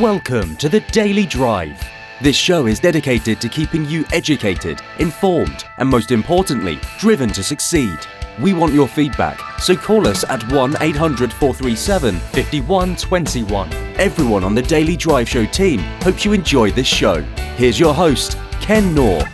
Welcome 0.00 0.56
to 0.56 0.70
the 0.70 0.80
Daily 0.80 1.26
Drive. 1.26 1.78
This 2.22 2.34
show 2.34 2.66
is 2.66 2.80
dedicated 2.80 3.42
to 3.42 3.48
keeping 3.50 3.84
you 3.84 4.06
educated, 4.10 4.80
informed, 4.98 5.66
and 5.76 5.86
most 5.86 6.12
importantly, 6.12 6.80
driven 6.98 7.28
to 7.28 7.42
succeed. 7.42 7.98
We 8.40 8.54
want 8.54 8.72
your 8.72 8.88
feedback, 8.88 9.38
so 9.60 9.76
call 9.76 10.08
us 10.08 10.24
at 10.30 10.50
1 10.50 10.76
800 10.80 11.30
437 11.30 12.14
5121. 12.14 13.72
Everyone 14.00 14.44
on 14.44 14.54
the 14.54 14.62
Daily 14.62 14.96
Drive 14.96 15.28
Show 15.28 15.44
team 15.44 15.80
hopes 16.00 16.24
you 16.24 16.32
enjoy 16.32 16.70
this 16.70 16.86
show. 16.86 17.20
Here's 17.56 17.78
your 17.78 17.92
host, 17.92 18.38
Ken 18.62 18.94
Knorr. 18.94 19.28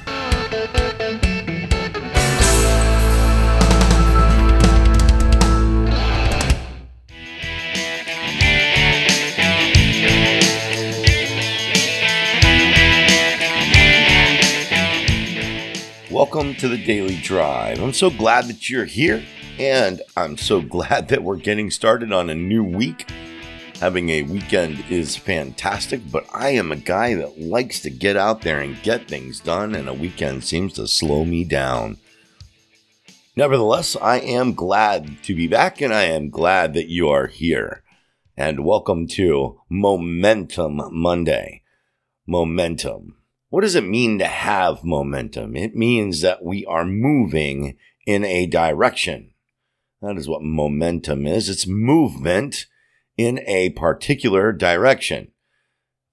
Welcome 16.39 16.55
to 16.59 16.69
the 16.69 16.79
Daily 16.79 17.17
Drive. 17.17 17.81
I'm 17.81 17.93
so 17.93 18.11
glad 18.11 18.47
that 18.47 18.71
you're 18.71 18.85
here, 18.85 19.25
and 19.59 20.01
I'm 20.17 20.37
so 20.37 20.63
glad 20.77 21.09
that 21.09 21.25
we're 21.25 21.35
getting 21.35 21.69
started 21.69 22.13
on 22.13 22.31
a 22.31 22.35
new 22.37 22.63
week. 22.63 23.11
Having 23.81 24.11
a 24.11 24.23
weekend 24.23 24.85
is 24.89 25.17
fantastic, 25.17 26.01
but 26.13 26.25
I 26.33 26.51
am 26.51 26.71
a 26.71 26.77
guy 26.77 27.17
that 27.17 27.41
likes 27.41 27.81
to 27.81 27.91
get 27.91 28.17
out 28.17 28.43
there 28.43 28.61
and 28.61 28.81
get 28.85 29.09
things 29.09 29.41
done, 29.41 29.75
and 29.75 29.89
a 29.89 29.93
weekend 29.93 30.45
seems 30.45 30.75
to 30.75 30.87
slow 30.87 31.25
me 31.25 31.43
down. 31.43 31.97
Nevertheless, 33.35 33.97
I 34.01 34.19
am 34.21 34.55
glad 34.55 35.21
to 35.25 35.35
be 35.35 35.49
back, 35.49 35.81
and 35.81 35.93
I 35.93 36.05
am 36.05 36.31
glad 36.31 36.73
that 36.75 36.87
you 36.87 37.09
are 37.09 37.27
here. 37.27 37.83
And 38.37 38.65
welcome 38.65 39.09
to 39.09 39.61
Momentum 39.69 40.83
Monday. 40.93 41.63
Momentum. 42.29 43.18
What 43.51 43.63
does 43.63 43.75
it 43.75 43.85
mean 43.85 44.19
to 44.19 44.27
have 44.27 44.85
momentum? 44.85 45.57
It 45.57 45.75
means 45.75 46.21
that 46.21 46.45
we 46.45 46.67
are 46.67 46.85
moving 46.85 47.77
in 48.07 48.25
a 48.25 48.47
direction. 48.47 49.33
That 50.03 50.17
is 50.17 50.29
what 50.29 50.43
momentum 50.43 51.27
is. 51.27 51.49
It's 51.49 51.67
movement 51.67 52.67
in 53.17 53.41
a 53.47 53.71
particular 53.71 54.53
direction. 54.53 55.33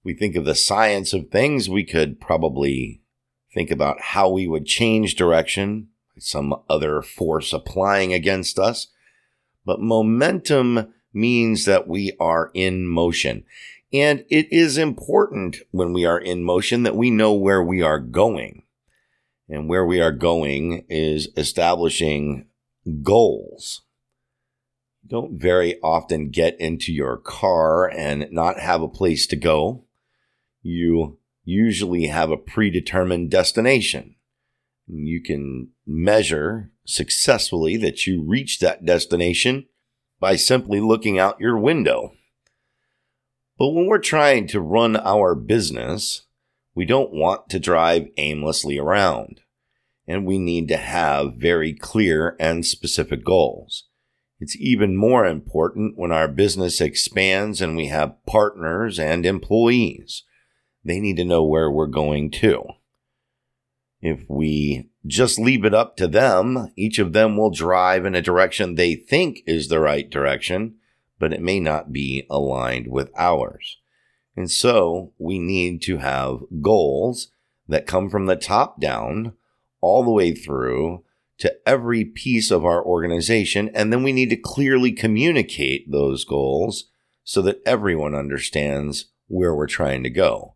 We 0.02 0.14
think 0.14 0.34
of 0.34 0.44
the 0.44 0.54
science 0.54 1.12
of 1.12 1.30
things, 1.30 1.68
we 1.68 1.84
could 1.84 2.20
probably 2.20 3.02
think 3.52 3.70
about 3.70 4.00
how 4.00 4.30
we 4.30 4.46
would 4.46 4.66
change 4.66 5.14
direction, 5.14 5.88
some 6.18 6.54
other 6.70 7.02
force 7.02 7.52
applying 7.52 8.12
against 8.12 8.58
us. 8.58 8.88
But 9.64 9.80
momentum 9.80 10.92
means 11.12 11.64
that 11.64 11.88
we 11.88 12.16
are 12.20 12.50
in 12.54 12.86
motion. 12.86 13.44
And 13.96 14.26
it 14.28 14.52
is 14.52 14.76
important 14.76 15.56
when 15.70 15.94
we 15.94 16.04
are 16.04 16.18
in 16.18 16.44
motion 16.44 16.82
that 16.82 16.96
we 16.96 17.10
know 17.10 17.32
where 17.32 17.62
we 17.62 17.80
are 17.80 17.98
going. 17.98 18.64
And 19.48 19.70
where 19.70 19.86
we 19.86 20.02
are 20.02 20.12
going 20.12 20.84
is 20.90 21.28
establishing 21.34 22.46
goals. 23.02 23.82
Don't 25.06 25.40
very 25.40 25.80
often 25.80 26.28
get 26.28 26.60
into 26.60 26.92
your 26.92 27.16
car 27.16 27.88
and 27.88 28.26
not 28.30 28.60
have 28.60 28.82
a 28.82 28.88
place 28.88 29.26
to 29.28 29.36
go. 29.36 29.86
You 30.60 31.18
usually 31.44 32.08
have 32.08 32.30
a 32.30 32.36
predetermined 32.36 33.30
destination. 33.30 34.16
You 34.86 35.22
can 35.22 35.70
measure 35.86 36.70
successfully 36.84 37.78
that 37.78 38.06
you 38.06 38.22
reach 38.22 38.58
that 38.58 38.84
destination 38.84 39.68
by 40.20 40.36
simply 40.36 40.80
looking 40.80 41.18
out 41.18 41.40
your 41.40 41.56
window. 41.56 42.12
But 43.58 43.70
when 43.70 43.86
we're 43.86 43.98
trying 43.98 44.46
to 44.48 44.60
run 44.60 44.96
our 44.96 45.34
business, 45.34 46.26
we 46.74 46.84
don't 46.84 47.12
want 47.12 47.48
to 47.50 47.58
drive 47.58 48.08
aimlessly 48.18 48.78
around. 48.78 49.40
And 50.06 50.26
we 50.26 50.38
need 50.38 50.68
to 50.68 50.76
have 50.76 51.36
very 51.36 51.72
clear 51.72 52.36
and 52.38 52.64
specific 52.64 53.24
goals. 53.24 53.84
It's 54.38 54.56
even 54.56 54.96
more 54.96 55.24
important 55.24 55.96
when 55.96 56.12
our 56.12 56.28
business 56.28 56.80
expands 56.82 57.62
and 57.62 57.76
we 57.76 57.86
have 57.86 58.22
partners 58.26 58.98
and 58.98 59.24
employees. 59.24 60.22
They 60.84 61.00
need 61.00 61.16
to 61.16 61.24
know 61.24 61.42
where 61.42 61.70
we're 61.70 61.86
going 61.86 62.30
to. 62.32 62.62
If 64.02 64.28
we 64.28 64.90
just 65.06 65.38
leave 65.38 65.64
it 65.64 65.72
up 65.74 65.96
to 65.96 66.06
them, 66.06 66.70
each 66.76 66.98
of 66.98 67.14
them 67.14 67.36
will 67.36 67.50
drive 67.50 68.04
in 68.04 68.14
a 68.14 68.20
direction 68.20 68.74
they 68.74 68.94
think 68.94 69.38
is 69.46 69.68
the 69.68 69.80
right 69.80 70.08
direction 70.08 70.76
but 71.18 71.32
it 71.32 71.40
may 71.40 71.60
not 71.60 71.92
be 71.92 72.26
aligned 72.30 72.88
with 72.88 73.10
ours. 73.16 73.78
And 74.36 74.50
so 74.50 75.12
we 75.18 75.38
need 75.38 75.80
to 75.82 75.98
have 75.98 76.40
goals 76.60 77.28
that 77.68 77.86
come 77.86 78.10
from 78.10 78.26
the 78.26 78.36
top 78.36 78.80
down 78.80 79.32
all 79.80 80.04
the 80.04 80.10
way 80.10 80.34
through 80.34 81.04
to 81.38 81.54
every 81.66 82.04
piece 82.04 82.50
of 82.50 82.64
our 82.64 82.84
organization. 82.84 83.70
And 83.74 83.92
then 83.92 84.02
we 84.02 84.12
need 84.12 84.30
to 84.30 84.36
clearly 84.36 84.92
communicate 84.92 85.90
those 85.90 86.24
goals 86.24 86.90
so 87.24 87.42
that 87.42 87.60
everyone 87.66 88.14
understands 88.14 89.06
where 89.28 89.54
we're 89.54 89.66
trying 89.66 90.02
to 90.04 90.10
go. 90.10 90.54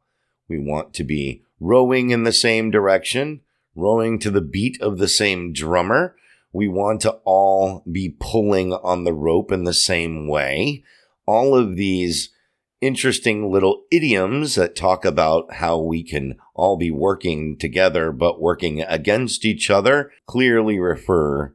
We 0.49 0.59
want 0.59 0.95
to 0.95 1.05
be 1.05 1.43
rowing 1.59 2.11
in 2.11 2.25
the 2.25 2.33
same 2.33 2.71
direction, 2.71 3.41
rowing 3.75 4.19
to 4.21 4.31
the 4.31 4.41
beat 4.41 4.81
of 4.81 4.99
the 4.99 5.09
same 5.09 5.53
drummer, 5.53 6.17
we 6.53 6.69
want 6.69 7.01
to 7.03 7.13
all 7.25 7.85
be 7.91 8.17
pulling 8.19 8.73
on 8.73 9.05
the 9.05 9.13
rope 9.13 9.53
in 9.53 9.65
the 9.65 9.75
same 9.75 10.29
way. 10.29 10.83
All 11.27 11.55
of 11.55 11.77
these 11.77 12.31
interesting 12.81 13.51
little 13.51 13.85
idioms 13.91 14.55
that 14.55 14.75
talk 14.75 15.05
about 15.05 15.55
how 15.55 15.79
we 15.79 16.03
can 16.03 16.37
all 16.55 16.77
be 16.77 16.91
working 16.91 17.57
together 17.59 18.11
but 18.11 18.41
working 18.41 18.81
against 18.83 19.45
each 19.45 19.71
other 19.71 20.11
clearly 20.27 20.79
refer 20.79 21.55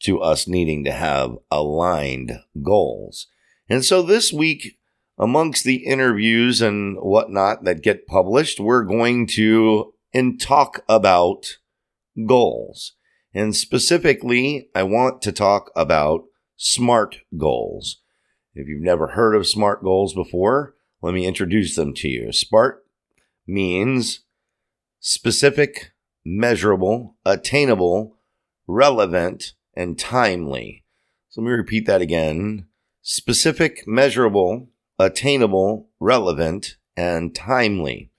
to 0.00 0.20
us 0.20 0.46
needing 0.46 0.84
to 0.84 0.92
have 0.92 1.36
aligned 1.50 2.40
goals. 2.62 3.28
And 3.68 3.84
so 3.84 4.02
this 4.02 4.32
week, 4.32 4.78
amongst 5.18 5.64
the 5.64 5.86
interviews 5.86 6.60
and 6.62 6.96
whatnot 6.98 7.64
that 7.64 7.82
get 7.82 8.06
published, 8.06 8.60
we're 8.60 8.84
going 8.84 9.26
to 9.28 9.92
and 10.14 10.40
talk 10.40 10.84
about 10.88 11.58
goals. 12.26 12.94
And 13.34 13.54
specifically, 13.54 14.68
I 14.74 14.82
want 14.84 15.22
to 15.22 15.32
talk 15.32 15.70
about 15.76 16.24
SMART 16.56 17.20
goals. 17.36 18.00
If 18.54 18.66
you've 18.66 18.82
never 18.82 19.08
heard 19.08 19.34
of 19.34 19.46
SMART 19.46 19.82
goals 19.82 20.14
before, 20.14 20.74
let 21.02 21.14
me 21.14 21.26
introduce 21.26 21.76
them 21.76 21.94
to 21.94 22.08
you. 22.08 22.32
SMART 22.32 22.84
means 23.46 24.20
specific, 24.98 25.92
measurable, 26.24 27.16
attainable, 27.24 28.16
relevant, 28.66 29.52
and 29.74 29.98
timely. 29.98 30.84
So 31.28 31.40
let 31.40 31.46
me 31.46 31.52
repeat 31.52 31.86
that 31.86 32.02
again. 32.02 32.66
Specific, 33.02 33.84
measurable, 33.86 34.70
attainable, 34.98 35.88
relevant, 36.00 36.76
and 36.96 37.34
timely. 37.34 38.10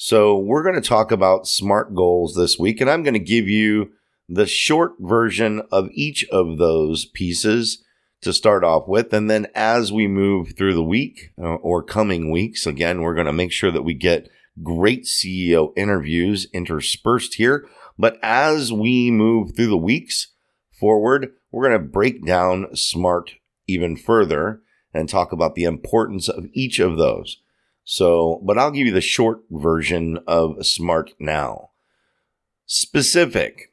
So, 0.00 0.38
we're 0.38 0.62
going 0.62 0.76
to 0.76 0.80
talk 0.80 1.10
about 1.10 1.48
SMART 1.48 1.92
goals 1.92 2.36
this 2.36 2.56
week, 2.56 2.80
and 2.80 2.88
I'm 2.88 3.02
going 3.02 3.14
to 3.14 3.18
give 3.18 3.48
you 3.48 3.94
the 4.28 4.46
short 4.46 4.92
version 5.00 5.60
of 5.72 5.88
each 5.90 6.24
of 6.30 6.56
those 6.58 7.04
pieces 7.04 7.82
to 8.20 8.32
start 8.32 8.62
off 8.62 8.86
with. 8.86 9.12
And 9.12 9.28
then 9.28 9.48
as 9.56 9.92
we 9.92 10.06
move 10.06 10.56
through 10.56 10.74
the 10.74 10.84
week 10.84 11.32
uh, 11.36 11.56
or 11.56 11.82
coming 11.82 12.30
weeks, 12.30 12.64
again, 12.64 13.02
we're 13.02 13.16
going 13.16 13.26
to 13.26 13.32
make 13.32 13.50
sure 13.50 13.72
that 13.72 13.82
we 13.82 13.92
get 13.92 14.28
great 14.62 15.02
CEO 15.02 15.72
interviews 15.76 16.46
interspersed 16.52 17.34
here. 17.34 17.66
But 17.98 18.20
as 18.22 18.72
we 18.72 19.10
move 19.10 19.56
through 19.56 19.66
the 19.66 19.76
weeks 19.76 20.28
forward, 20.70 21.32
we're 21.50 21.68
going 21.68 21.82
to 21.82 21.88
break 21.88 22.24
down 22.24 22.68
SMART 22.72 23.32
even 23.66 23.96
further 23.96 24.62
and 24.94 25.08
talk 25.08 25.32
about 25.32 25.56
the 25.56 25.64
importance 25.64 26.28
of 26.28 26.46
each 26.52 26.78
of 26.78 26.98
those. 26.98 27.38
So, 27.90 28.42
but 28.44 28.58
I'll 28.58 28.70
give 28.70 28.86
you 28.86 28.92
the 28.92 29.00
short 29.00 29.44
version 29.50 30.18
of 30.26 30.66
SMART 30.66 31.14
now. 31.18 31.70
Specific, 32.66 33.72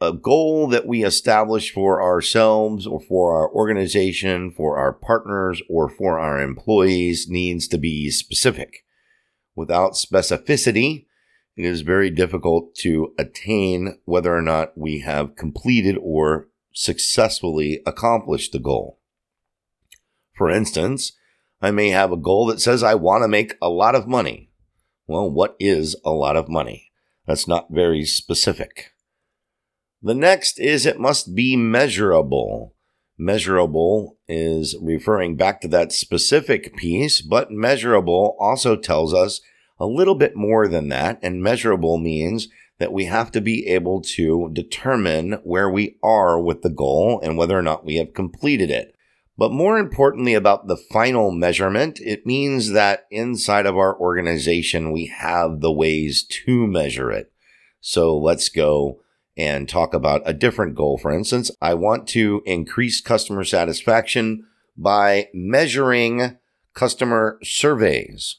a 0.00 0.12
goal 0.12 0.68
that 0.68 0.86
we 0.86 1.02
establish 1.02 1.72
for 1.72 2.00
ourselves 2.00 2.86
or 2.86 3.00
for 3.00 3.34
our 3.34 3.50
organization, 3.50 4.52
for 4.52 4.78
our 4.78 4.92
partners, 4.92 5.60
or 5.68 5.88
for 5.88 6.16
our 6.16 6.40
employees 6.40 7.26
needs 7.28 7.66
to 7.66 7.76
be 7.76 8.08
specific. 8.08 8.84
Without 9.56 9.94
specificity, 9.94 11.06
it 11.56 11.64
is 11.64 11.80
very 11.80 12.08
difficult 12.08 12.72
to 12.76 13.14
attain 13.18 13.98
whether 14.04 14.32
or 14.32 14.42
not 14.42 14.78
we 14.78 15.00
have 15.00 15.34
completed 15.34 15.98
or 16.00 16.46
successfully 16.72 17.82
accomplished 17.84 18.52
the 18.52 18.60
goal. 18.60 19.00
For 20.34 20.50
instance, 20.50 21.14
I 21.60 21.70
may 21.70 21.90
have 21.90 22.12
a 22.12 22.16
goal 22.16 22.46
that 22.46 22.60
says 22.60 22.82
I 22.82 22.94
want 22.94 23.22
to 23.22 23.28
make 23.28 23.54
a 23.62 23.68
lot 23.68 23.94
of 23.94 24.06
money. 24.06 24.50
Well, 25.06 25.30
what 25.30 25.56
is 25.58 25.96
a 26.04 26.10
lot 26.10 26.36
of 26.36 26.48
money? 26.48 26.90
That's 27.26 27.48
not 27.48 27.68
very 27.70 28.04
specific. 28.04 28.92
The 30.02 30.14
next 30.14 30.60
is 30.60 30.84
it 30.84 31.00
must 31.00 31.34
be 31.34 31.56
measurable. 31.56 32.74
Measurable 33.18 34.18
is 34.28 34.76
referring 34.80 35.36
back 35.36 35.60
to 35.62 35.68
that 35.68 35.92
specific 35.92 36.76
piece, 36.76 37.22
but 37.22 37.50
measurable 37.50 38.36
also 38.38 38.76
tells 38.76 39.14
us 39.14 39.40
a 39.78 39.86
little 39.86 40.14
bit 40.14 40.36
more 40.36 40.68
than 40.68 40.88
that. 40.88 41.18
And 41.22 41.42
measurable 41.42 41.96
means 41.96 42.48
that 42.78 42.92
we 42.92 43.06
have 43.06 43.30
to 43.32 43.40
be 43.40 43.66
able 43.68 44.02
to 44.02 44.50
determine 44.52 45.40
where 45.44 45.70
we 45.70 45.96
are 46.02 46.38
with 46.40 46.62
the 46.62 46.70
goal 46.70 47.20
and 47.22 47.38
whether 47.38 47.58
or 47.58 47.62
not 47.62 47.86
we 47.86 47.96
have 47.96 48.12
completed 48.12 48.70
it. 48.70 48.94
But 49.38 49.52
more 49.52 49.78
importantly 49.78 50.32
about 50.34 50.66
the 50.66 50.78
final 50.78 51.30
measurement, 51.30 52.00
it 52.00 52.24
means 52.24 52.70
that 52.70 53.06
inside 53.10 53.66
of 53.66 53.76
our 53.76 53.98
organization, 53.98 54.92
we 54.92 55.06
have 55.06 55.60
the 55.60 55.72
ways 55.72 56.24
to 56.44 56.66
measure 56.66 57.10
it. 57.10 57.30
So 57.80 58.16
let's 58.16 58.48
go 58.48 59.00
and 59.36 59.68
talk 59.68 59.92
about 59.92 60.22
a 60.24 60.32
different 60.32 60.74
goal. 60.74 60.96
For 60.96 61.12
instance, 61.12 61.50
I 61.60 61.74
want 61.74 62.08
to 62.08 62.42
increase 62.46 63.02
customer 63.02 63.44
satisfaction 63.44 64.46
by 64.76 65.28
measuring 65.34 66.38
customer 66.74 67.38
surveys. 67.42 68.36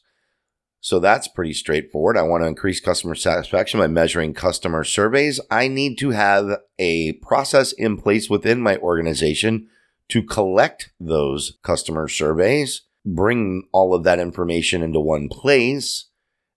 So 0.80 1.00
that's 1.00 1.28
pretty 1.28 1.54
straightforward. 1.54 2.18
I 2.18 2.24
want 2.24 2.44
to 2.44 2.48
increase 2.48 2.80
customer 2.80 3.16
satisfaction 3.16 3.80
by 3.80 3.88
measuring 3.88 4.34
customer 4.34 4.84
surveys. 4.84 5.40
I 5.52 5.68
need 5.68 5.98
to 6.00 6.12
have 6.12 6.60
a 6.80 7.14
process 7.14 7.72
in 7.72 7.98
place 7.98 8.30
within 8.30 8.62
my 8.62 8.78
organization 8.78 9.68
to 10.10 10.24
collect 10.24 10.92
those 11.00 11.58
customer 11.64 12.08
surveys, 12.08 12.84
bring 13.06 13.68
all 13.72 13.94
of 13.94 14.04
that 14.04 14.20
information 14.20 14.82
into 14.82 15.00
one 15.00 15.30
place, 15.30 16.10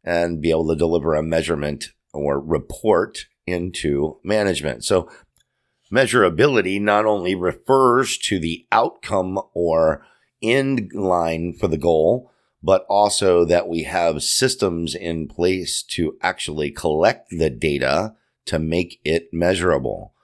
and 0.05 0.41
be 0.41 0.51
able 0.51 0.69
to 0.69 0.77
deliver 0.77 1.15
a 1.15 1.23
measurement 1.23 1.91
or 2.13 2.41
report 2.41 3.27
into 3.47 4.19
management. 4.25 4.85
So 4.85 5.11
measurability 5.93 6.81
not 6.81 7.05
only 7.05 7.35
refers 7.35 8.17
to 8.19 8.39
the 8.39 8.67
outcome 8.73 9.41
or 9.53 10.07
end 10.43 10.93
line 10.95 11.53
for 11.53 11.69
the 11.69 11.79
goal, 11.79 12.31
but 12.63 12.85
also 12.89 13.45
that 13.45 13.69
we 13.69 13.85
have 13.85 14.23
systems 14.23 14.95
in 14.95 15.27
place 15.27 15.83
to 15.83 16.17
actually 16.21 16.71
collect 16.71 17.31
the 17.31 17.51
data 17.51 18.15
to 18.47 18.59
make 18.59 19.01
it 19.05 19.29
measurable. 19.33 20.15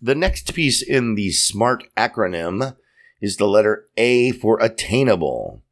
The 0.00 0.14
next 0.14 0.54
piece 0.54 0.80
in 0.80 1.16
the 1.16 1.30
SMART 1.30 1.84
acronym 1.96 2.76
is 3.20 3.36
the 3.36 3.48
letter 3.48 3.86
A 3.96 4.30
for 4.30 4.60
attainable. 4.60 5.62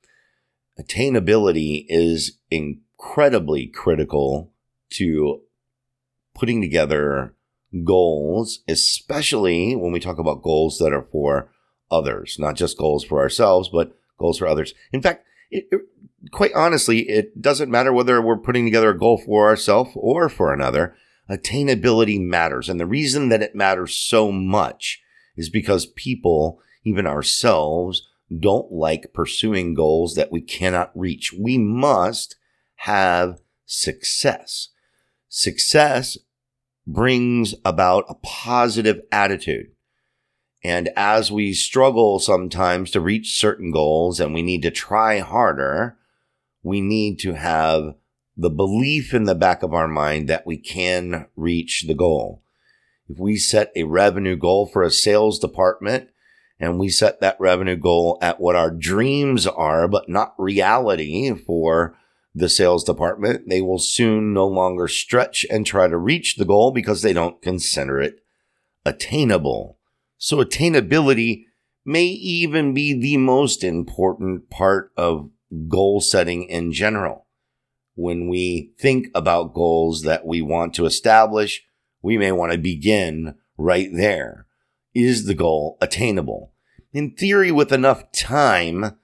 Attainability 0.81 1.87
is 1.88 2.38
incredibly 2.50 3.69
critical 3.69 4.52
to 4.90 5.43
putting 6.34 6.61
together 6.61 7.34
goals, 7.84 8.61
especially 8.67 9.76
when 9.76 9.93
we 9.93 10.00
talk 10.00 10.19
about 10.19 10.43
goals 10.43 10.79
that 10.79 10.93
are 10.93 11.06
for 11.11 11.50
others, 11.90 12.37
not 12.38 12.56
just 12.56 12.79
goals 12.79 13.05
for 13.05 13.20
ourselves, 13.20 13.69
but 13.69 13.93
goals 14.19 14.38
for 14.38 14.46
others. 14.46 14.75
In 14.93 15.00
fact, 15.02 15.25
it, 15.50 15.69
it, 15.70 15.82
quite 16.32 16.52
honestly, 16.55 17.08
it 17.08 17.40
doesn't 17.40 17.70
matter 17.70 17.93
whether 17.93 18.20
we're 18.20 18.37
putting 18.37 18.64
together 18.64 18.90
a 18.90 18.99
goal 18.99 19.19
for 19.19 19.49
ourselves 19.49 19.93
or 19.94 20.29
for 20.29 20.52
another. 20.52 20.96
Attainability 21.31 22.20
matters. 22.20 22.69
And 22.69 22.78
the 22.78 22.87
reason 22.87 23.28
that 23.31 23.43
it 23.43 23.55
matters 23.55 23.94
so 23.94 24.31
much 24.31 25.00
is 25.37 25.50
because 25.50 25.87
people, 25.87 26.61
even 26.84 27.06
ourselves, 27.06 28.06
don't 28.38 28.73
like 28.73 29.12
pursuing 29.12 29.75
goals 29.75 30.14
that 30.14 30.32
we 30.32 30.40
cannot 30.40 30.90
reach. 30.94 31.32
We 31.32 31.58
must 31.58 32.37
have 32.76 33.40
success. 33.64 34.69
Success 35.28 36.19
brings 36.87 37.55
about 37.64 38.05
a 38.08 38.14
positive 38.14 39.00
attitude. 39.11 39.67
And 40.62 40.88
as 40.96 41.31
we 41.31 41.52
struggle 41.52 42.19
sometimes 42.19 42.90
to 42.93 43.00
reach 43.00 43.38
certain 43.38 43.70
goals 43.70 44.19
and 44.19 44.32
we 44.32 44.43
need 44.43 44.62
to 44.62 44.70
try 44.70 45.19
harder, 45.19 45.96
we 46.62 46.81
need 46.81 47.19
to 47.20 47.34
have 47.34 47.94
the 48.36 48.50
belief 48.50 49.14
in 49.14 49.24
the 49.24 49.34
back 49.34 49.62
of 49.62 49.72
our 49.72 49.88
mind 49.88 50.28
that 50.28 50.46
we 50.46 50.58
can 50.58 51.26
reach 51.36 51.84
the 51.86 51.94
goal. 51.94 52.42
If 53.08 53.18
we 53.18 53.36
set 53.36 53.72
a 53.74 53.84
revenue 53.84 54.36
goal 54.36 54.66
for 54.66 54.82
a 54.82 54.90
sales 54.90 55.38
department 55.38 56.10
and 56.58 56.78
we 56.78 56.88
set 56.88 57.20
that 57.20 57.36
revenue 57.38 57.76
goal 57.76 58.18
at 58.20 58.40
what 58.40 58.56
our 58.56 58.70
dreams 58.70 59.46
are, 59.46 59.88
but 59.88 60.08
not 60.08 60.34
reality 60.38 61.32
for 61.34 61.96
the 62.34 62.48
sales 62.48 62.84
department, 62.84 63.48
they 63.48 63.62
will 63.62 63.78
soon 63.78 64.34
no 64.34 64.46
longer 64.46 64.88
stretch 64.88 65.46
and 65.50 65.64
try 65.64 65.88
to 65.88 65.96
reach 65.96 66.36
the 66.36 66.44
goal 66.44 66.70
because 66.72 67.02
they 67.02 67.12
don't 67.12 67.40
consider 67.40 68.00
it 68.00 68.20
attainable. 68.84 69.78
So 70.18 70.38
attainability 70.38 71.44
may 71.84 72.04
even 72.04 72.74
be 72.74 72.92
the 72.92 73.16
most 73.16 73.62
important 73.62 74.50
part 74.50 74.92
of 74.96 75.30
goal 75.68 76.00
setting 76.00 76.44
in 76.44 76.72
general. 76.72 77.25
When 77.96 78.28
we 78.28 78.72
think 78.78 79.08
about 79.14 79.52
goals 79.52 80.02
that 80.02 80.25
we 80.25 80.40
want 80.40 80.72
to 80.75 80.87
establish, 80.87 81.64
we 82.02 82.16
may 82.16 82.31
want 82.31 82.52
to 82.52 82.58
begin 82.58 83.34
right 83.58 83.90
there. 83.93 84.46
Is 84.94 85.26
the 85.26 85.34
goal 85.34 85.76
attainable? 85.81 86.52
In 86.93 87.16
theory, 87.16 87.50
with 87.50 87.72
enough 87.72 88.12
time, 88.12 88.96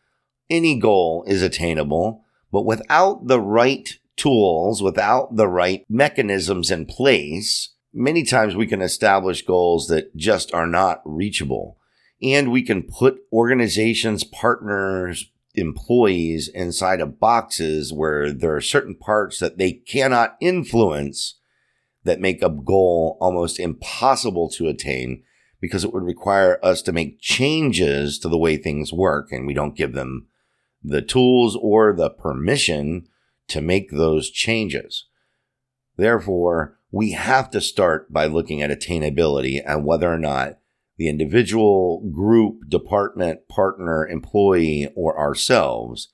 any 0.49 0.79
goal 0.79 1.25
is 1.27 1.43
attainable 1.43 2.23
but 2.53 2.67
without 2.67 3.27
the 3.27 3.41
right 3.41 3.89
tools, 4.17 4.83
without 4.83 5.37
the 5.37 5.49
right 5.49 5.85
mechanisms 5.89 6.71
in 6.71 6.85
place, 6.85 7.71
many 7.95 8.23
times 8.23 8.55
we 8.55 8.67
can 8.67 8.83
establish 8.83 9.45
goals 9.45 9.87
that 9.87 10.15
just 10.15 10.53
are 10.53 10.67
not 10.67 11.01
reachable. 11.05 11.79
And 12.23 12.53
we 12.53 12.63
can 12.63 12.83
put 12.83 13.21
organizations, 13.33 14.23
partners, 14.23 15.32
employees 15.55 16.49
inside 16.49 17.01
of 17.01 17.21
boxes 17.21 17.93
where 17.93 18.33
there 18.33 18.55
are 18.55 18.61
certain 18.61 18.95
parts 18.95 19.39
that 19.39 19.59
they 19.59 19.73
cannot 19.73 20.37
influence 20.41 21.39
that 22.05 22.21
make 22.21 22.43
a 22.43 22.49
goal 22.49 23.17
almost 23.21 23.61
impossible 23.61 24.49
to 24.49 24.67
attain 24.67 25.23
because 25.61 25.85
it 25.85 25.93
would 25.93 26.03
require 26.03 26.59
us 26.65 26.83
to 26.83 26.93
make 26.93 27.21
changes 27.21 28.19
to 28.19 28.29
the 28.29 28.39
way 28.39 28.57
things 28.57 28.93
work 28.93 29.31
and 29.31 29.47
we 29.47 29.55
don't 29.55 29.77
give 29.77 29.93
them 29.93 30.27
the 30.83 31.03
tools 31.03 31.57
or 31.61 31.95
the 31.95 32.11
permission 32.11 33.07
to 33.49 33.61
make 33.61 33.91
those 33.91 34.31
changes. 34.31 35.07
Therefore, 35.97 36.79
we 36.91 37.13
have 37.13 37.51
to 37.51 37.61
start 37.61 38.13
by 38.13 38.27
looking 38.27 38.61
at 38.63 38.71
attainability 38.71 39.63
and 39.65 39.85
whether 39.85 40.13
or 40.13 40.19
not 40.19 40.59
the 41.03 41.09
individual, 41.09 42.01
group, 42.13 42.69
department, 42.69 43.49
partner, 43.49 44.07
employee, 44.07 44.89
or 44.95 45.19
ourselves 45.19 46.11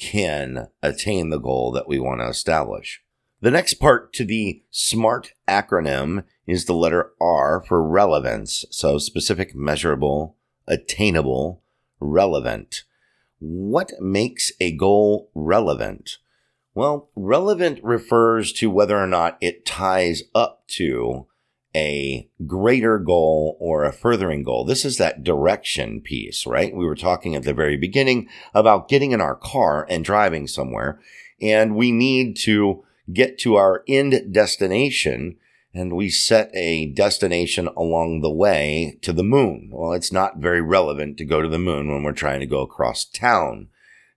can 0.00 0.66
attain 0.82 1.30
the 1.30 1.38
goal 1.38 1.70
that 1.70 1.86
we 1.86 2.00
want 2.00 2.20
to 2.20 2.26
establish. 2.26 3.00
The 3.40 3.52
next 3.52 3.74
part 3.74 4.12
to 4.14 4.24
the 4.24 4.64
SMART 4.72 5.34
acronym 5.46 6.24
is 6.44 6.64
the 6.64 6.74
letter 6.74 7.12
R 7.20 7.62
for 7.68 7.86
relevance. 7.88 8.64
So 8.70 8.98
specific, 8.98 9.54
measurable, 9.54 10.36
attainable, 10.66 11.62
relevant. 12.00 12.82
What 13.38 13.92
makes 14.00 14.50
a 14.58 14.72
goal 14.72 15.30
relevant? 15.36 16.18
Well, 16.74 17.10
relevant 17.14 17.78
refers 17.84 18.52
to 18.54 18.70
whether 18.70 18.98
or 18.98 19.06
not 19.06 19.38
it 19.40 19.64
ties 19.64 20.24
up 20.34 20.66
to 20.70 21.28
a 21.74 22.28
greater 22.46 22.98
goal 22.98 23.56
or 23.60 23.84
a 23.84 23.92
furthering 23.92 24.42
goal. 24.42 24.64
This 24.64 24.84
is 24.84 24.98
that 24.98 25.24
direction 25.24 26.00
piece, 26.00 26.46
right? 26.46 26.74
We 26.74 26.84
were 26.84 26.96
talking 26.96 27.34
at 27.34 27.44
the 27.44 27.54
very 27.54 27.76
beginning 27.76 28.28
about 28.54 28.88
getting 28.88 29.12
in 29.12 29.20
our 29.20 29.36
car 29.36 29.86
and 29.88 30.04
driving 30.04 30.46
somewhere, 30.46 31.00
and 31.40 31.74
we 31.74 31.92
need 31.92 32.36
to 32.38 32.84
get 33.12 33.38
to 33.38 33.56
our 33.56 33.82
end 33.88 34.32
destination 34.32 35.36
and 35.74 35.94
we 35.94 36.10
set 36.10 36.50
a 36.54 36.86
destination 36.86 37.68
along 37.76 38.20
the 38.20 38.30
way 38.30 38.98
to 39.00 39.12
the 39.12 39.24
moon. 39.24 39.70
Well, 39.72 39.92
it's 39.92 40.12
not 40.12 40.36
very 40.36 40.60
relevant 40.60 41.16
to 41.18 41.24
go 41.24 41.40
to 41.40 41.48
the 41.48 41.58
moon 41.58 41.90
when 41.90 42.02
we're 42.02 42.12
trying 42.12 42.40
to 42.40 42.46
go 42.46 42.60
across 42.60 43.04
town. 43.04 43.68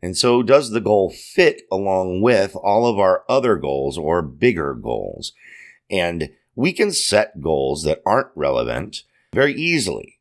And 0.02 0.18
so 0.18 0.44
does 0.44 0.72
the 0.72 0.82
goal 0.82 1.10
fit 1.10 1.62
along 1.72 2.22
with 2.22 2.56
all 2.58 2.88
of 2.88 3.00
our 3.00 3.24
other 3.30 3.56
goals 3.56 3.98
or 3.98 4.22
bigger 4.22 4.74
goals? 4.74 5.32
And 5.90 6.32
we 6.56 6.74
can 6.74 6.92
set 6.92 7.42
goals 7.42 7.84
that 7.84 8.02
aren't 8.06 8.30
relevant 8.36 9.04
very 9.34 9.54
easily. 9.54 10.20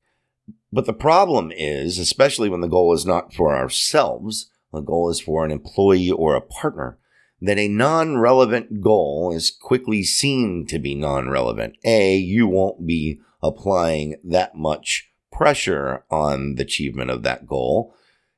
But 0.72 0.86
the 0.86 0.92
problem 0.92 1.52
is, 1.54 1.98
especially 1.98 2.48
when 2.48 2.60
the 2.60 2.68
goal 2.68 2.92
is 2.92 3.06
not 3.06 3.32
for 3.32 3.54
ourselves, 3.54 4.50
the 4.72 4.80
goal 4.80 5.08
is 5.08 5.20
for 5.20 5.44
an 5.44 5.52
employee 5.52 6.10
or 6.10 6.34
a 6.34 6.40
partner, 6.40 6.98
that 7.40 7.58
a 7.58 7.68
non 7.68 8.18
relevant 8.18 8.80
goal 8.80 9.32
is 9.32 9.50
quickly 9.50 10.02
seen 10.02 10.66
to 10.66 10.78
be 10.78 10.94
non 10.94 11.30
relevant. 11.30 11.76
A, 11.84 12.16
you 12.16 12.48
won't 12.48 12.86
be 12.86 13.20
applying 13.42 14.16
that 14.24 14.56
much 14.56 15.10
pressure 15.30 16.04
on 16.10 16.56
the 16.56 16.62
achievement 16.62 17.10
of 17.10 17.22
that 17.22 17.46
goal. 17.46 17.94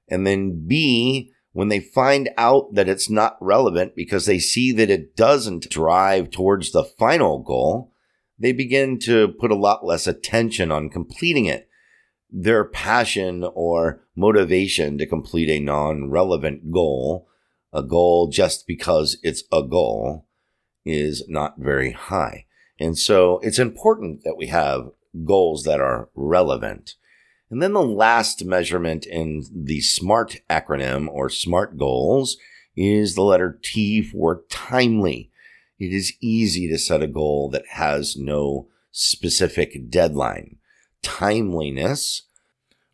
And 0.08 0.26
then 0.26 0.66
B, 0.66 1.32
when 1.56 1.68
they 1.68 1.80
find 1.80 2.28
out 2.36 2.74
that 2.74 2.86
it's 2.86 3.08
not 3.08 3.38
relevant 3.40 3.96
because 3.96 4.26
they 4.26 4.38
see 4.38 4.72
that 4.72 4.90
it 4.90 5.16
doesn't 5.16 5.70
drive 5.70 6.30
towards 6.30 6.70
the 6.70 6.84
final 6.84 7.38
goal, 7.38 7.94
they 8.38 8.52
begin 8.52 8.98
to 8.98 9.28
put 9.28 9.50
a 9.50 9.56
lot 9.56 9.82
less 9.82 10.06
attention 10.06 10.70
on 10.70 10.90
completing 10.90 11.46
it. 11.46 11.66
their 12.30 12.62
passion 12.62 13.42
or 13.54 14.02
motivation 14.14 14.98
to 14.98 15.06
complete 15.06 15.48
a 15.48 15.58
non 15.58 16.10
relevant 16.10 16.70
goal, 16.70 17.26
a 17.72 17.82
goal 17.82 18.28
just 18.28 18.66
because 18.66 19.16
it's 19.22 19.44
a 19.50 19.62
goal, 19.62 20.26
is 20.84 21.24
not 21.26 21.54
very 21.56 21.92
high. 21.92 22.44
And 22.78 22.98
so 22.98 23.38
it's 23.38 23.58
important 23.58 24.24
that 24.24 24.36
we 24.36 24.48
have 24.48 24.90
goals 25.24 25.62
that 25.64 25.80
are 25.80 26.10
relevant. 26.14 26.96
And 27.50 27.62
then 27.62 27.72
the 27.72 27.82
last 27.82 28.44
measurement 28.44 29.06
in 29.06 29.44
the 29.52 29.80
SMART 29.80 30.40
acronym 30.50 31.08
or 31.08 31.30
SMART 31.30 31.78
goals 31.78 32.36
is 32.74 33.14
the 33.14 33.22
letter 33.22 33.58
T 33.62 34.02
for 34.02 34.42
timely. 34.48 35.30
It 35.78 35.92
is 35.92 36.14
easy 36.20 36.68
to 36.68 36.78
set 36.78 37.02
a 37.02 37.06
goal 37.06 37.48
that 37.50 37.66
has 37.72 38.16
no 38.16 38.68
specific 38.90 39.90
deadline. 39.90 40.56
Timeliness 41.02 42.22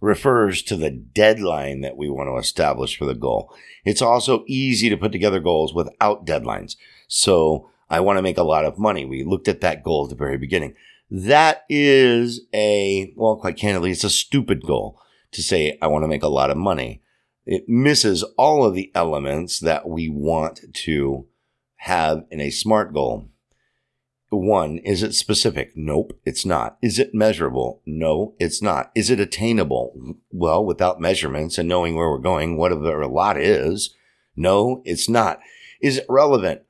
refers 0.00 0.62
to 0.62 0.76
the 0.76 0.90
deadline 0.90 1.80
that 1.80 1.96
we 1.96 2.10
want 2.10 2.28
to 2.28 2.36
establish 2.36 2.98
for 2.98 3.06
the 3.06 3.14
goal. 3.14 3.54
It's 3.84 4.02
also 4.02 4.44
easy 4.48 4.90
to 4.90 4.96
put 4.96 5.12
together 5.12 5.40
goals 5.40 5.72
without 5.72 6.26
deadlines. 6.26 6.76
So 7.06 7.70
I 7.88 8.00
want 8.00 8.18
to 8.18 8.22
make 8.22 8.38
a 8.38 8.42
lot 8.42 8.64
of 8.64 8.78
money. 8.78 9.04
We 9.04 9.22
looked 9.22 9.48
at 9.48 9.60
that 9.60 9.84
goal 9.84 10.04
at 10.04 10.10
the 10.10 10.16
very 10.16 10.36
beginning. 10.36 10.74
That 11.14 11.64
is 11.68 12.40
a, 12.54 13.12
well, 13.18 13.36
quite 13.36 13.58
candidly, 13.58 13.90
it's 13.90 14.02
a 14.02 14.08
stupid 14.08 14.62
goal 14.64 14.98
to 15.32 15.42
say, 15.42 15.76
I 15.82 15.86
want 15.88 16.04
to 16.04 16.08
make 16.08 16.22
a 16.22 16.28
lot 16.28 16.48
of 16.48 16.56
money. 16.56 17.02
It 17.44 17.68
misses 17.68 18.22
all 18.38 18.64
of 18.64 18.74
the 18.74 18.90
elements 18.94 19.60
that 19.60 19.86
we 19.86 20.08
want 20.08 20.60
to 20.72 21.26
have 21.76 22.24
in 22.30 22.40
a 22.40 22.48
SMART 22.48 22.94
goal. 22.94 23.28
One, 24.30 24.78
is 24.78 25.02
it 25.02 25.14
specific? 25.14 25.72
Nope, 25.76 26.18
it's 26.24 26.46
not. 26.46 26.78
Is 26.80 26.98
it 26.98 27.14
measurable? 27.14 27.82
No, 27.84 28.34
it's 28.38 28.62
not. 28.62 28.90
Is 28.94 29.10
it 29.10 29.20
attainable? 29.20 30.16
Well, 30.30 30.64
without 30.64 30.98
measurements 30.98 31.58
and 31.58 31.68
knowing 31.68 31.94
where 31.94 32.08
we're 32.08 32.16
going, 32.16 32.56
whatever 32.56 33.02
a 33.02 33.06
lot 33.06 33.36
is, 33.36 33.94
no, 34.34 34.80
it's 34.86 35.10
not. 35.10 35.40
Is 35.82 35.98
it 35.98 36.06
relevant? 36.08 36.62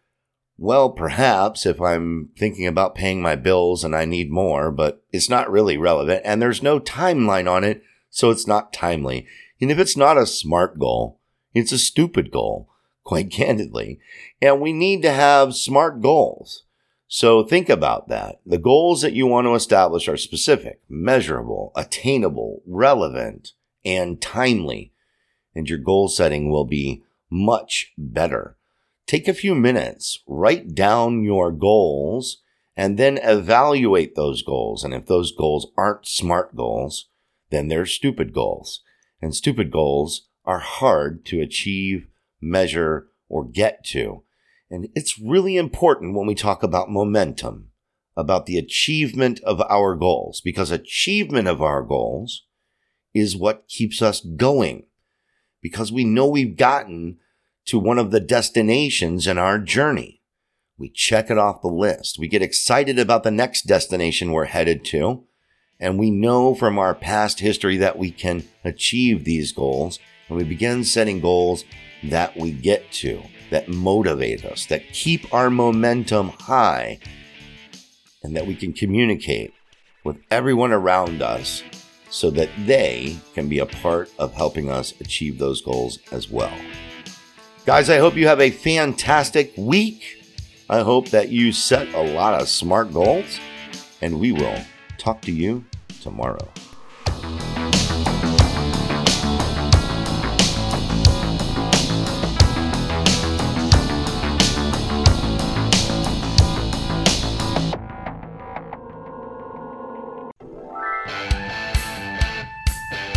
Well, 0.59 0.91
perhaps 0.91 1.67
if 1.67 1.81
I'm 1.81 2.31
thinking 2.37 2.67
about 2.67 2.95
paying 2.95 3.21
my 3.21 3.37
bills 3.37 3.85
and 3.85 3.97
I 3.97 4.05
need 4.05 4.31
more, 4.31 4.71
but 4.71 5.03
it's 5.13 5.29
not 5.29 5.51
really 5.51 5.77
relevant 5.77 6.23
and 6.25 6.41
there's 6.41 6.63
no 6.63 6.79
timeline 6.79 7.51
on 7.51 7.65
it, 7.65 7.83
so 8.11 8.31
it's 8.31 8.47
not 8.47 8.73
timely. 8.73 9.27
And 9.61 9.71
if 9.71 9.79
it's 9.79 9.97
not 9.97 10.19
a 10.19 10.27
smart 10.27 10.79
goal, 10.79 11.19
it's 11.55 11.73
a 11.73 11.79
stupid 11.79 12.31
goal, 12.31 12.69
quite 13.03 13.31
candidly. 13.33 13.99
And 14.41 14.61
we 14.61 14.73
need 14.73 15.03
to 15.03 15.13
have 15.13 15.57
smart 15.57 16.01
goals. 16.01 16.65
So 17.09 17.45
think 17.45 17.69
about 17.69 18.09
that. 18.09 18.41
The 18.47 18.59
goals 18.59 19.03
that 19.03 19.13
you 19.13 19.27
want 19.27 19.47
to 19.47 19.55
establish 19.55 20.09
are 20.09 20.17
specific, 20.17 20.81
measurable, 20.89 21.73
attainable, 21.77 22.63
relevant, 22.67 23.53
and 23.85 24.21
timely. 24.21 24.93
And 25.55 25.69
your 25.69 25.79
goal 25.79 26.09
setting 26.09 26.51
will 26.51 26.65
be 26.65 27.03
much 27.31 27.93
better. 27.99 28.57
Take 29.13 29.29
a 29.29 29.35
few 29.35 29.55
minutes, 29.55 30.21
write 30.27 30.75
down 30.75 31.23
your 31.23 31.53
goals, 31.53 32.39
and 32.75 32.99
then 32.99 33.19
evaluate 33.23 34.15
those 34.17 34.41
goals. 34.41 34.85
And 34.85 34.95
if 34.95 35.05
those 35.05 35.37
goals 35.37 35.71
aren't 35.77 36.07
smart 36.07 36.57
goals, 36.57 37.11
then 37.51 37.69
they're 37.69 37.85
stupid 37.85 38.33
goals. 38.33 38.81
And 39.21 39.35
stupid 39.35 39.71
goals 39.71 40.29
are 40.47 40.61
hard 40.61 41.27
to 41.27 41.43
achieve, 41.43 42.07
measure, 42.41 43.09
or 43.29 43.45
get 43.45 43.85
to. 43.89 44.23
And 44.71 44.89
it's 44.95 45.19
really 45.19 45.59
important 45.59 46.15
when 46.15 46.27
we 46.27 46.35
talk 46.35 46.63
about 46.63 46.89
momentum, 46.89 47.69
about 48.17 48.47
the 48.47 48.57
achievement 48.57 49.41
of 49.41 49.61
our 49.69 49.95
goals, 49.95 50.41
because 50.41 50.71
achievement 50.71 51.49
of 51.49 51.61
our 51.61 51.83
goals 51.83 52.47
is 53.13 53.37
what 53.37 53.69
keeps 53.69 54.01
us 54.01 54.23
going. 54.23 54.87
Because 55.61 55.93
we 55.93 56.03
know 56.03 56.27
we've 56.27 56.57
gotten 56.57 57.19
to 57.67 57.79
one 57.79 57.99
of 57.99 58.11
the 58.11 58.21
destinations 58.21 59.27
in 59.27 59.39
our 59.39 59.59
journey. 59.59 60.21
We 60.79 60.89
check 60.89 61.31
it 61.31 61.39
off 61.39 61.63
the 61.63 61.69
list. 61.69 62.19
We 62.19 62.29
get 62.29 62.43
excited 62.43 62.99
about 62.99 63.23
the 63.23 63.31
next 63.31 63.63
destination 63.67 64.33
we're 64.33 64.47
headed 64.47 64.85
to. 64.87 65.25
And 65.79 65.99
we 65.99 66.11
know 66.11 66.55
from 66.55 66.79
our 66.79 66.95
past 66.95 67.41
history 67.41 67.77
that 67.79 67.99
we 67.99 68.11
can 68.11 68.45
achieve 68.65 69.25
these 69.25 69.53
goals. 69.53 69.99
And 70.29 70.39
we 70.39 70.45
begin 70.45 70.85
setting 70.85 71.21
goals 71.21 71.65
that 72.05 72.37
we 72.37 72.53
get 72.53 72.91
to, 72.93 73.23
that 73.51 73.69
motivate 73.69 74.45
us, 74.45 74.67
that 74.67 74.93
keep 74.93 75.33
our 75.33 75.51
momentum 75.51 76.31
high, 76.31 76.99
and 78.23 78.37
that 78.37 78.47
we 78.47 78.55
can 78.55 78.73
communicate 78.73 79.53
with 80.05 80.17
everyone 80.31 80.73
around 80.73 81.23
us 81.23 81.63
so 82.11 82.31
that 82.31 82.51
they 82.67 83.17
can 83.35 83.49
be 83.49 83.59
a 83.59 83.67
part 83.67 84.11
of 84.19 84.35
helping 84.35 84.71
us 84.71 84.95
achieve 85.01 85.39
those 85.39 85.61
goals 85.63 85.99
as 86.11 86.29
well. 86.31 86.53
Guys, 87.65 87.89
I 87.89 87.99
hope 87.99 88.17
you 88.17 88.27
have 88.27 88.41
a 88.41 88.51
fantastic 88.51 89.53
week. 89.57 90.25
I 90.69 90.81
hope 90.81 91.11
that 91.11 91.29
you 91.29 91.53
set 91.53 91.95
a 91.95 92.03
lot 92.03 92.41
of 92.41 92.49
smart 92.49 92.93
goals, 92.93 93.39
and 94.01 94.19
we 94.19 94.33
will 94.33 94.59
talk 94.99 95.21
to 95.23 95.31
you 95.31 95.65
tomorrow. 96.01 96.49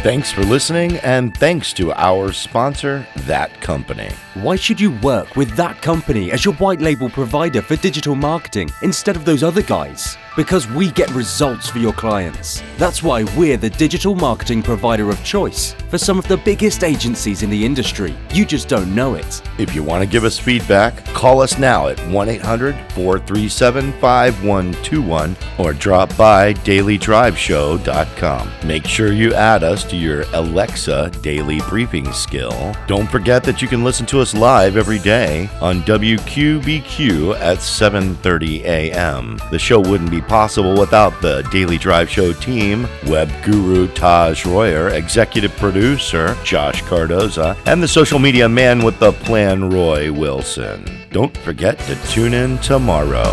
Thanks 0.05 0.31
for 0.31 0.43
listening, 0.43 0.97
and 0.97 1.35
thanks 1.35 1.73
to 1.73 1.91
our 1.93 2.31
sponsor, 2.31 3.07
That 3.21 3.59
Company. 3.59 4.11
Why 4.35 4.55
should 4.55 4.79
you 4.79 4.91
work 4.99 5.35
with 5.35 5.55
that 5.55 5.81
company 5.81 6.31
as 6.31 6.45
your 6.45 6.53
white 6.53 6.79
label 6.79 7.09
provider 7.09 7.63
for 7.63 7.75
digital 7.75 8.13
marketing 8.13 8.69
instead 8.83 9.15
of 9.15 9.25
those 9.25 9.41
other 9.41 9.63
guys? 9.63 10.15
Because 10.35 10.67
we 10.67 10.91
get 10.91 11.09
results 11.11 11.69
for 11.69 11.79
your 11.79 11.93
clients. 11.93 12.61
That's 12.77 13.01
why 13.01 13.23
we're 13.37 13.55
the 13.55 13.69
digital 13.69 14.15
marketing 14.15 14.63
provider 14.63 15.09
of 15.09 15.23
choice 15.23 15.73
for 15.89 15.97
some 15.97 16.19
of 16.19 16.27
the 16.27 16.35
biggest 16.37 16.83
agencies 16.83 17.41
in 17.41 17.49
the 17.49 17.65
industry. 17.65 18.13
You 18.33 18.45
just 18.45 18.67
don't 18.67 18.93
know 18.93 19.15
it. 19.15 19.41
If 19.57 19.73
you 19.73 19.81
want 19.81 20.03
to 20.03 20.09
give 20.09 20.25
us 20.25 20.37
feedback, 20.37 21.05
call 21.13 21.41
us 21.41 21.57
now 21.57 21.87
at 21.87 21.97
1 22.09 22.29
800 22.29 22.75
437 22.91 23.93
5121 23.93 25.37
or 25.57 25.73
drop 25.73 26.15
by 26.17 26.53
dailydriveshow.com. 26.53 28.51
Make 28.67 28.85
sure 28.85 29.13
you 29.13 29.33
add 29.33 29.63
us 29.63 29.83
to 29.85 29.95
your 29.95 30.25
Alexa 30.33 31.11
daily 31.21 31.61
briefing 31.69 32.11
skill. 32.11 32.75
Don't 32.87 33.09
forget 33.09 33.43
that 33.43 33.61
you 33.61 33.69
can 33.69 33.83
listen 33.83 34.05
to 34.07 34.19
us 34.19 34.33
live 34.33 34.75
every 34.75 34.99
day 34.99 35.49
on 35.61 35.81
WQBQ 35.83 37.35
at 37.39 37.59
7:30 37.59 38.63
a.m. 38.63 39.39
The 39.51 39.59
show 39.59 39.79
wouldn't 39.79 40.11
be 40.11 40.24
possible 40.27 40.77
without 40.79 41.21
the 41.21 41.41
Daily 41.51 41.77
Drive 41.77 42.09
Show 42.09 42.33
team, 42.33 42.87
web 43.07 43.31
guru 43.43 43.87
Taj 43.89 44.45
Royer, 44.45 44.89
executive 44.89 45.55
producer 45.57 46.37
Josh 46.43 46.81
Cardoza, 46.83 47.57
and 47.65 47.81
the 47.81 47.87
social 47.87 48.19
media 48.19 48.47
man 48.47 48.83
with 48.83 48.99
the 48.99 49.11
plan 49.11 49.69
Roy 49.69 50.11
Wilson. 50.11 50.85
Don't 51.11 51.35
forget 51.37 51.79
to 51.79 51.95
tune 52.07 52.33
in 52.33 52.57
tomorrow. 52.59 53.31